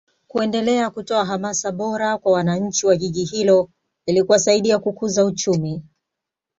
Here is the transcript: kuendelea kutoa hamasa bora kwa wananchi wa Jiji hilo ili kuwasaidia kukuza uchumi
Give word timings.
kuendelea 0.27 0.89
kutoa 0.89 1.25
hamasa 1.25 1.71
bora 1.71 2.17
kwa 2.17 2.31
wananchi 2.31 2.85
wa 2.87 2.95
Jiji 2.97 3.23
hilo 3.25 3.69
ili 4.05 4.23
kuwasaidia 4.23 4.79
kukuza 4.79 5.25
uchumi 5.25 5.83